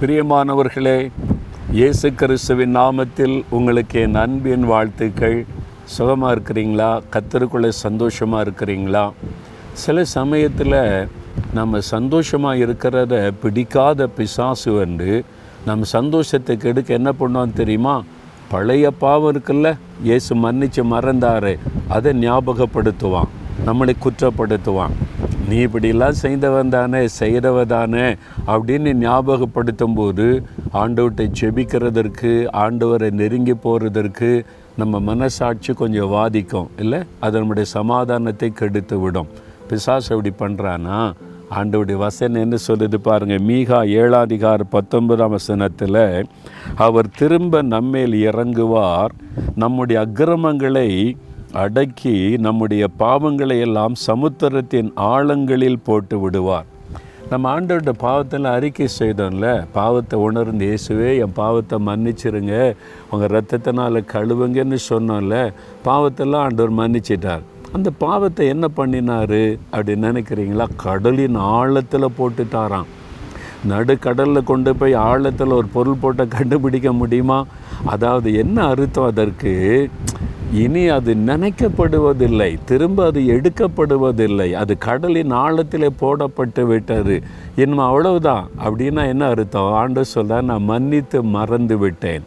பிரியமானவர்களே 0.00 1.10
இயேசு 1.72 2.14
கிறிஸ்துவின் 2.14 2.76
நாமத்தில் 2.76 3.44
உங்களுக்கு 3.50 4.00
என் 4.00 4.14
அன்பின் 4.14 4.64
வாழ்த்துக்கள். 4.64 5.44
சுகமாக 5.84 6.34
இருக்கிறீங்களா? 6.34 7.00
கத்தருக்குள்ளே 7.12 7.68
சந்தோஷமாக 7.68 8.50
இருக்கிறீங்களா? 8.50 9.10
சில 9.72 10.04
சமயத்தில் 10.04 11.08
நம்ம 11.54 11.80
சந்தோஷமாக 11.80 12.56
இருக்கிறத 12.56 13.32
பிடிக்காத 13.42 14.06
பிசாசு 14.06 14.72
வந்து 14.72 15.24
நம்ம 15.64 15.84
சந்தோஷத்தை 15.84 16.56
கெடுக்க 16.56 16.94
என்ன 16.94 17.12
பண்ணோம் 17.20 17.52
தெரியுமா? 17.52 18.02
பழைய 18.48 18.90
பாவம் 18.90 19.34
இருக்குல்ல 19.34 19.76
இயேசு 20.02 20.36
மன்னிச்சு 20.36 20.82
மறந்தார். 20.82 21.56
அதை 21.88 22.12
ஞாபகப்படுத்துவான். 22.18 23.28
நம்மளை 23.66 23.96
குற்றப்படுத்துவான். 24.04 24.96
நீ 25.48 25.56
இப்படிலாம் 25.64 26.18
செய்தவன் 26.18 26.68
தானே 26.68 27.00
செய்கிறவ 27.18 27.64
தானே 27.66 28.06
அப்படின்னு 28.46 28.90
ஞாபகப்படுத்தும் 29.02 29.94
போது 29.94 30.26
ஆண்டவர்கிட்ட 30.74 31.26
ஜெபிக்கிறதற்கு 31.38 32.32
ஆண்டவரை 32.62 33.10
நெருங்கி 33.12 33.54
போகிறதற்கு 33.58 34.30
நம்ம 34.76 35.00
மனசாட்சி 35.00 35.72
கொஞ்சம் 35.74 36.10
வாதிக்கும் 36.12 36.68
இல்லை? 36.78 37.00
அது 37.20 37.38
நம்முடைய 37.38 37.66
சமாதானத்தை 37.72 38.52
கெடுத்து 38.52 38.98
விடும் 38.98 39.30
பிசாஸ் 39.70 40.10
அப்படி 40.12 40.32
பண்ணுறானா 40.38 40.98
ஆண்டவுடைய 41.52 41.96
வசனம் 41.98 42.42
என்ன 42.42 42.56
சொல்லுது 42.66 42.98
பாருங்கள் 43.00 43.44
மீகா 43.44 43.78
ஏழாதிகார 43.98 44.62
பத்தொன்பதாம் 44.70 45.30
வசனத்தில் 45.30 46.00
அவர் 46.78 47.14
திரும்ப 47.16 47.62
நம்மேல் 47.68 48.16
இறங்குவார் 48.24 49.14
நம்முடைய 49.56 50.00
அக்கிரமங்களை 50.00 50.88
அடக்கி 51.52 52.36
நம்முடைய 52.38 52.86
பாவங்களை 52.98 53.60
எல்லாம் 53.60 53.94
சமுத்திரத்தின் 54.06 54.92
ஆழங்களில் 54.96 55.84
போட்டு 55.84 56.20
விடுவார். 56.20 56.66
நம்ம 57.30 57.60
ஆண்டோட 57.60 57.88
பாவத்தில் 57.88 58.44
அறிக்கை 58.44 58.88
செய்தோம்ல 58.98 59.66
பாவத்தை 59.72 60.18
உணர்ந்து 60.18 60.66
இயேசுவே 60.66 61.18
என் 61.18 61.32
பாவத்தை 61.32 61.78
மன்னிச்சிருங்க 61.86 62.74
உங்கள் 63.10 63.30
ரத்தத்தினால் 63.30 63.98
கழுவுங்கன்னு 64.12 64.76
சொன்னோம்ல 64.88 65.52
பாவத்தெல்லாம் 65.84 66.44
ஆண்டவர் 66.46 66.78
மன்னிச்சிட்டார். 66.78 67.40
அந்த 67.72 67.90
பாவத்தை 67.90 68.46
என்ன 68.48 68.68
பண்ணினாரு? 68.76 69.58
அப்படின்னு 69.72 70.10
நினைக்கிறீங்களா? 70.10 70.66
கடலின் 70.76 71.34
ஆழத்தில் 71.34 72.14
போட்டுட்டாராம். 72.18 72.88
நடுக்கடலில் 73.66 74.44
கொண்டு 74.44 74.76
போய் 74.76 74.94
ஆழத்தில் 74.94 75.52
ஒரு 75.52 75.66
பொருள் 75.66 76.00
போட்ட 76.00 76.26
கண்டுபிடிக்க 76.26 76.92
முடியுமா? 76.92 77.44
அதாவது 77.84 78.34
என்ன 78.34 78.66
அர்த்தம் 78.66 79.04
அதற்கு? 79.04 79.88
இனி 80.52 80.88
அது 80.88 81.14
நினைக்கப்படுவதில்லை. 81.14 82.58
திரும்ப 82.64 83.06
அது 83.06 83.20
எடுக்கப்படுவதில்லை. 83.20 84.52
அது 84.52 84.78
கடலின் 84.78 85.32
ஆழத்திலே 85.32 85.88
போடப்பட்டு 86.00 86.62
விட்டது. 86.62 87.22
இன்னும் 87.56 87.78
அவ்வளவுதான். 87.78 88.48
அப்படின்னா 88.64 89.06
என்ன 89.06 89.26
அர்த்தம்? 89.26 89.72
ஆண்டு 89.72 90.04
சொல்ல 90.04 90.40
நான் 90.40 90.62
மன்னித்து 90.62 91.22
மறந்து 91.22 91.78
விட்டேன். 91.78 92.22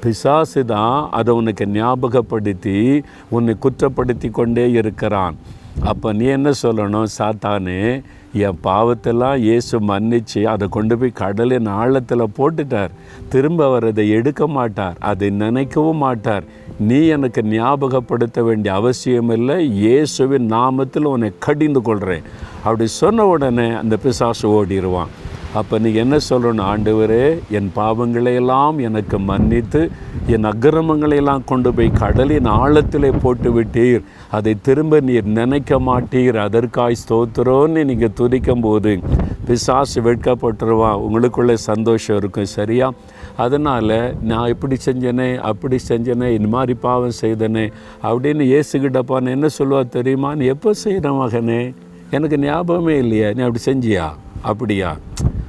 பிசாசு 0.00 0.64
தான் 0.64 1.08
அதை 1.10 1.34
உனக்கு 1.34 1.66
ஞாபகப்படுத்தி 1.66 3.02
உன்னை 3.28 3.56
குற்றப்படுத்தி 3.62 4.30
கொண்டே 4.30 4.70
இருக்கிறான். 4.70 5.36
அப்போ 5.82 6.12
நீ 6.12 6.24
என்ன 6.24 6.50
சொல்லணும்? 6.62 7.04
சாத்தானே 7.18 8.02
என் 8.32 8.58
பாவத்தெல்லாம் 8.64 9.36
இயேசு 9.36 9.80
மன்னிச்சு 9.80 10.42
அதை 10.42 10.68
கொண்டு 10.68 10.98
போய் 10.98 11.10
கடலின் 11.10 11.66
ஆழத்தில் 11.66 12.32
போட்டுட்டார். 12.38 12.88
திரும்ப 13.28 13.64
அவர் 13.64 13.84
அதை 13.84 14.08
எடுக்க 14.08 14.46
மாட்டார். 14.46 14.96
அதை 15.00 15.30
நினைக்கவும் 15.30 15.92
மாட்டார். 15.92 16.44
நீ 16.78 17.06
எனக்கு 17.06 17.42
ஞாபகப்படுத்த 17.42 18.42
வேண்டிய 18.42 18.74
அவசியம் 18.74 19.30
இல்லை 19.30 19.70
இயேசுவின் 19.70 20.52
நாமத்தில் 20.52 21.04
உன்னை 21.04 21.32
கடிந்து 21.38 21.82
கொள்கிறேன் 21.82 22.22
அப்படி 22.64 22.86
சொன்ன 22.86 23.26
உடனே 23.26 23.70
அந்த 23.70 23.96
பிசாசு 23.96 24.48
ஓடிடுவான் 24.48 25.06
அப்போ 25.54 25.78
நீ 25.78 25.94
என்ன 25.94 26.16
சொல்லணும்? 26.30 26.62
ஆண்டவரே 26.62 27.38
என் 27.50 27.72
பாவங்களையெல்லாம் 27.76 28.76
எனக்கு 28.78 29.18
மன்னித்து 29.18 29.90
என் 30.26 30.44
அக்கிரமங்களையெல்லாம் 30.44 31.44
கொண்டு 31.44 31.74
போய் 31.74 31.90
கடலின் 31.90 32.44
ஆழத்திலே 32.44 33.12
போட்டு 33.22 33.62
விட்டீர் 33.62 34.02
அதை 34.30 34.56
திரும்ப 34.62 35.00
நீர் 35.00 35.24
நினைக்க 35.24 35.78
மாட்டீர். 35.78 36.36
அதற்காய் 36.36 36.96
ஸ்தோத்திரோன்னு 37.08 37.84
நீங்கள் 37.84 38.14
துதிக்கும் 38.20 38.60
போது 38.60 39.00
பிசாசு 39.46 40.02
வெட்கப்பட்டுருவான் 40.02 41.00
உங்களுக்குள்ளே 41.06 41.54
சந்தோஷம் 41.54 42.16
இருக்கும் 42.16 42.44
சரியா? 42.44 42.92
அதனால் 43.36 44.14
நான் 44.20 44.48
இப்படி 44.48 44.76
செஞ்சேனே 44.84 45.36
அப்படி 45.38 45.78
செஞ்சேனே 45.88 46.28
இந்த 46.30 46.48
மாதிரி 46.48 46.74
பாவம் 46.74 47.18
செய்தனே 47.20 47.72
அப்படின்னு 48.02 48.44
ஏசுகிட்டப்பான்னு 48.58 49.30
என்ன 49.30 49.46
சொல்லுவா 49.58 49.88
தெரியுமா? 49.88 50.34
நீ 50.34 50.44
எப்போ 50.44 50.72
செய்கிற 50.72 51.10
மகனே? 51.10 51.74
எனக்கு 52.10 52.38
ஞாபகமே 52.38 52.98
இல்லையா. 52.98 53.30
நீ 53.32 53.42
அப்படி 53.42 53.62
செஞ்சியா? 53.64 54.06
அப்படியா? 54.42 54.96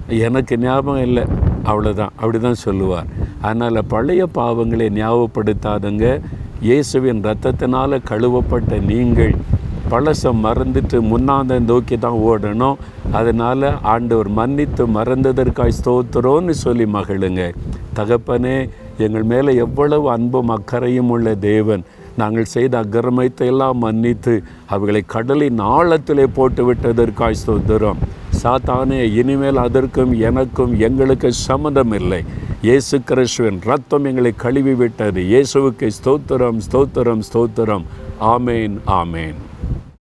எனக்கு 0.08 0.58
ஞாபகம் 0.58 1.04
இல்லை. 1.04 1.24
அவ்வளோதான் 1.66 2.14
அப்படி 2.16 2.40
தான் 2.40 2.54
சொல்லுவார். 2.54 3.08
அதனால் 3.42 3.88
பழைய 3.88 4.28
பாவங்களை 4.36 4.88
ஞாபகப்படுத்தாதங்க. 5.02 6.22
இயேசுவின் 6.62 7.22
ரத்தத்தினால் 7.22 8.04
கழுவப்பட்ட 8.10 8.82
நீங்கள் 8.86 9.36
பழசம் 9.92 10.40
மறந்துட்டு 10.46 10.98
முன்னாந்த 11.12 11.60
நோக்கி 11.70 11.98
தான் 12.06 12.20
ஓடணும். 12.30 12.80
அதனால் 13.20 13.68
ஆண்டவர் 13.94 14.30
மன்னித்து 14.40 14.86
மறந்ததற்காய் 14.98 15.78
ஸ்தோத்திரோன்னு 15.80 16.56
சொல்லி 16.64 16.88
மகிழுங்க. 16.96 17.44
தகப்பனே 18.00 18.58
எங்கள் 19.06 19.28
மேலே 19.32 19.52
எவ்வளவு 19.66 20.06
அன்பும் 20.16 20.52
அக்கறையும் 20.56 21.12
உள்ள 21.16 21.36
தேவன். 21.50 21.84
நாங்கள் 22.22 22.52
செய்த 22.56 22.74
அக்கிரமத்தை 22.84 23.48
எல்லாம் 23.54 23.82
மன்னித்து 23.86 24.34
அவர்களை 24.74 25.02
கடலின் 25.14 25.60
ஆழத்திலே 25.78 26.26
போட்டு 26.38 26.64
விட்டதற்காய் 26.68 27.40
ஸ்தோத்திரம். 27.42 28.00
சாத்தானே 28.42 29.00
இனிமேல் 29.22 29.60
அதற்கும் 29.66 30.14
எனக்கும் 30.30 30.74
எங்களுக்கு 30.88 31.30
சம்மதம் 31.48 31.94
இல்லை 32.00 32.22
இயேசு 32.68 32.96
கிறிஸ்துவின் 33.10 33.60
ரத்தம் 33.70 34.06
எங்களை 34.10 34.32
கழுவி 34.44 34.74
விட்டது 34.82 35.22
இயேசுவுக்கு 35.34 35.88
ஸ்தோத்திரம் 35.98 36.62
ஸ்தோத்திரம் 36.68 37.24
ஸ்தோத்திரம். 37.28 37.86
ஆமேன் 38.34 38.78
ஆமேன். 39.02 39.38